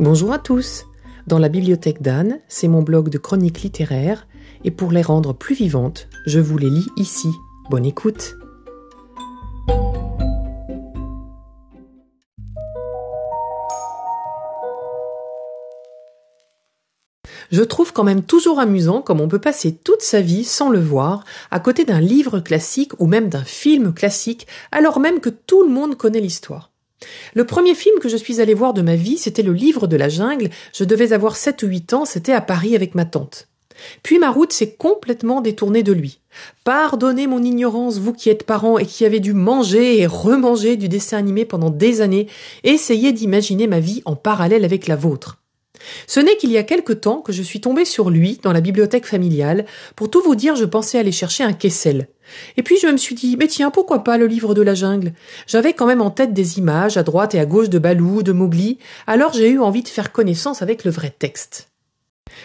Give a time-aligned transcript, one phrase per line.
[0.00, 0.86] Bonjour à tous.
[1.26, 4.28] Dans la bibliothèque d'Anne, c'est mon blog de chroniques littéraires,
[4.62, 7.28] et pour les rendre plus vivantes, je vous les lis ici.
[7.68, 8.36] Bonne écoute.
[17.50, 20.78] Je trouve quand même toujours amusant comme on peut passer toute sa vie sans le
[20.78, 25.64] voir, à côté d'un livre classique ou même d'un film classique, alors même que tout
[25.64, 26.70] le monde connaît l'histoire.
[27.34, 29.96] Le premier film que je suis allée voir de ma vie, c'était le livre de
[29.96, 30.50] la jungle.
[30.74, 33.48] Je devais avoir 7 ou 8 ans, c'était à Paris avec ma tante.
[34.02, 36.20] Puis ma route s'est complètement détournée de lui.
[36.64, 40.88] Pardonnez mon ignorance, vous qui êtes parents et qui avez dû manger et remanger du
[40.88, 42.26] dessin animé pendant des années,
[42.64, 45.37] essayez d'imaginer ma vie en parallèle avec la vôtre.
[46.06, 48.60] Ce n'est qu'il y a quelque temps que je suis tombée sur lui dans la
[48.60, 49.66] bibliothèque familiale.
[49.96, 52.08] Pour tout vous dire, je pensais aller chercher un Kessel.
[52.56, 55.12] Et puis je me suis dit, mais tiens, pourquoi pas le livre de la jungle?
[55.46, 58.32] J'avais quand même en tête des images à droite et à gauche de Balou, de
[58.32, 61.68] Mowgli, alors j'ai eu envie de faire connaissance avec le vrai texte.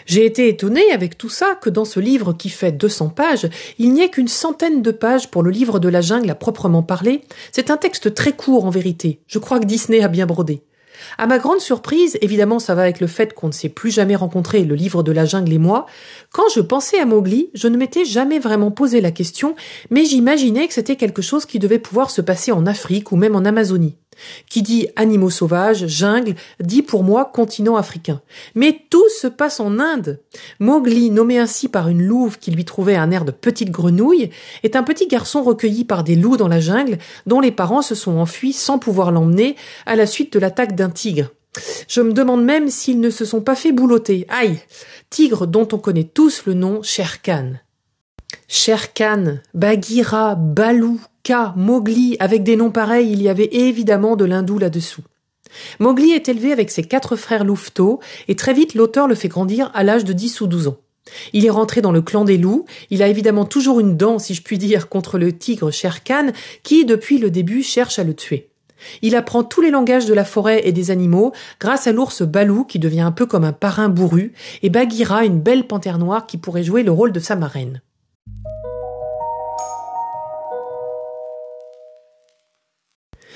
[0.06, 3.94] J'ai été étonnée avec tout ça que dans ce livre qui fait 200 pages, il
[3.94, 7.22] n'y ait qu'une centaine de pages pour le livre de la jungle à proprement parler.
[7.52, 9.20] C'est un texte très court en vérité.
[9.28, 10.64] Je crois que Disney a bien brodé.
[11.18, 14.16] À ma grande surprise, évidemment ça va avec le fait qu'on ne s'est plus jamais
[14.16, 15.86] rencontré, le livre de la jungle et moi,
[16.32, 19.56] quand je pensais à Mowgli, je ne m'étais jamais vraiment posé la question,
[19.90, 23.36] mais j'imaginais que c'était quelque chose qui devait pouvoir se passer en Afrique ou même
[23.36, 23.96] en Amazonie.
[24.50, 28.22] Qui dit animaux sauvages, jungle, dit pour moi continent africain.
[28.56, 30.20] Mais tout se passe en Inde.
[30.60, 34.30] Mowgli, nommé ainsi par une louve qui lui trouvait un air de petite grenouille,
[34.64, 37.96] est un petit garçon recueilli par des loups dans la jungle, dont les parents se
[37.96, 39.56] sont enfuis sans pouvoir l'emmener
[39.86, 41.30] à la suite de l'attaque d'un tigre.
[41.88, 44.26] Je me demande même s'ils ne se sont pas fait boulotter.
[44.30, 44.60] Aïe!
[45.10, 47.54] Tigre dont on connaît tous le nom Sher Khan.
[48.48, 54.26] Sher Khan, Bagheera, Balou, Ka, Mowgli, avec des noms pareils, il y avait évidemment de
[54.26, 55.04] l'hindou là-dessous.
[55.80, 59.72] Mowgli est élevé avec ses quatre frères louveteaux, et très vite l'auteur le fait grandir
[59.74, 60.76] à l'âge de dix ou douze ans.
[61.32, 64.34] Il est rentré dans le clan des loups, il a évidemment toujours une dent, si
[64.34, 68.14] je puis dire, contre le tigre Sher Khan, qui, depuis le début, cherche à le
[68.14, 68.50] tuer.
[69.02, 72.66] Il apprend tous les langages de la forêt et des animaux grâce à l'ours Balou
[72.66, 76.38] qui devient un peu comme un parrain bourru et Bagheera une belle panthère noire qui
[76.38, 77.82] pourrait jouer le rôle de sa marraine.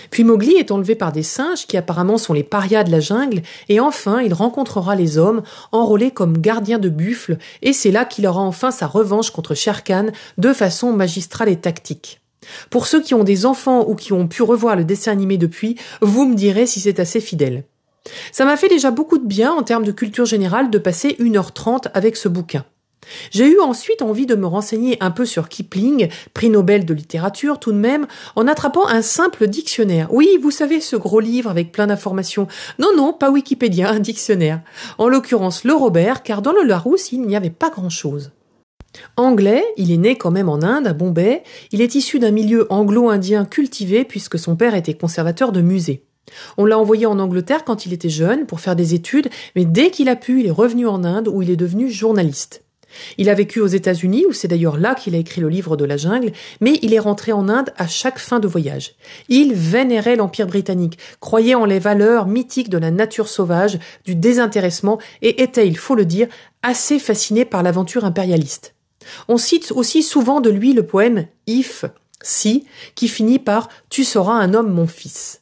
[0.09, 3.41] Puis Mowgli est enlevé par des singes qui apparemment sont les parias de la jungle,
[3.69, 8.27] et enfin il rencontrera les hommes, enrôlés comme gardiens de buffles, et c'est là qu'il
[8.27, 9.81] aura enfin sa revanche contre Shere
[10.37, 12.21] de façon magistrale et tactique.
[12.69, 15.75] Pour ceux qui ont des enfants ou qui ont pu revoir le dessin animé depuis,
[16.01, 17.63] vous me direz si c'est assez fidèle.
[18.31, 21.89] Ça m'a fait déjà beaucoup de bien en termes de culture générale de passer 1h30
[21.93, 22.65] avec ce bouquin.
[23.31, 27.59] J'ai eu ensuite envie de me renseigner un peu sur Kipling, prix Nobel de littérature
[27.59, 30.07] tout de même, en attrapant un simple dictionnaire.
[30.11, 32.47] Oui, vous savez, ce gros livre avec plein d'informations.
[32.79, 34.61] Non, non, pas Wikipédia, un dictionnaire.
[34.97, 38.31] En l'occurrence, le Robert, car dans le Larousse, il n'y avait pas grand-chose.
[39.15, 42.65] Anglais, il est né quand même en Inde, à Bombay, il est issu d'un milieu
[42.71, 46.03] anglo-indien cultivé puisque son père était conservateur de musée.
[46.57, 49.91] On l'a envoyé en Angleterre quand il était jeune pour faire des études, mais dès
[49.91, 52.63] qu'il a pu, il est revenu en Inde où il est devenu journaliste.
[53.17, 55.85] Il a vécu aux États-Unis, où c'est d'ailleurs là qu'il a écrit le livre de
[55.85, 56.31] la jungle,
[56.61, 58.95] mais il est rentré en Inde à chaque fin de voyage.
[59.29, 64.99] Il vénérait l'Empire britannique, croyait en les valeurs mythiques de la nature sauvage, du désintéressement,
[65.21, 66.27] et était, il faut le dire,
[66.63, 68.75] assez fasciné par l'aventure impérialiste.
[69.27, 71.85] On cite aussi souvent de lui le poème If,
[72.21, 72.65] si,
[72.95, 75.41] qui finit par Tu seras un homme, mon fils.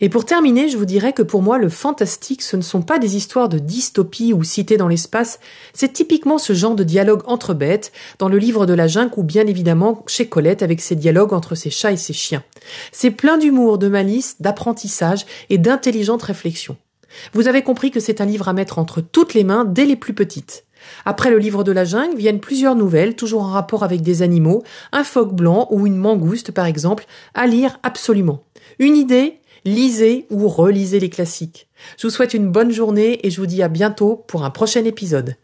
[0.00, 2.98] Et pour terminer, je vous dirais que pour moi, le fantastique, ce ne sont pas
[2.98, 5.38] des histoires de dystopie ou cités dans l'espace,
[5.72, 9.22] c'est typiquement ce genre de dialogue entre bêtes, dans le livre de la jungle ou
[9.22, 12.42] bien évidemment chez Colette avec ses dialogues entre ses chats et ses chiens.
[12.92, 16.76] C'est plein d'humour, de malice, d'apprentissage et d'intelligente réflexion.
[17.32, 19.96] Vous avez compris que c'est un livre à mettre entre toutes les mains dès les
[19.96, 20.64] plus petites.
[21.04, 24.62] Après le livre de la jungle viennent plusieurs nouvelles, toujours en rapport avec des animaux,
[24.92, 28.42] un phoque blanc ou une mangouste par exemple, à lire absolument.
[28.78, 31.68] Une idée, lisez ou relisez les classiques.
[31.98, 34.84] Je vous souhaite une bonne journée et je vous dis à bientôt pour un prochain
[34.84, 35.36] épisode.